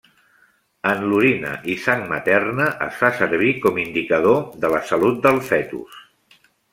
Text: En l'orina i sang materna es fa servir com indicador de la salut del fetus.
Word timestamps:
En 0.91 1.01
l'orina 1.09 1.49
i 1.73 1.75
sang 1.83 1.99
materna 2.13 2.65
es 2.85 2.97
fa 3.01 3.11
servir 3.19 3.51
com 3.67 3.77
indicador 3.83 4.41
de 4.65 4.73
la 4.77 4.81
salut 4.93 5.21
del 5.27 5.39
fetus. 5.51 6.01